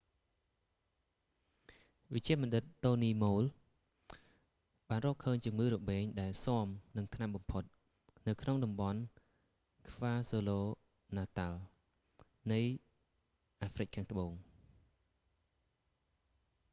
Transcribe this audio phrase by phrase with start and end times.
[2.11, 8.99] វេជ្ជបណ្ឌិត តូនី ម៉ូល dr tony moll បានរកឃើញជំងឺរបេងដែលស៊ាំនឹងថ្នាំបំផុត xdr-tb នៅក្នុងតំបន់
[9.89, 10.61] ខ្វាស៊ូលូ
[11.17, 12.61] ណាតាល់ kwazulu-natal នៃ
[13.61, 14.31] អាហ្វ្រិកខាងត្បូង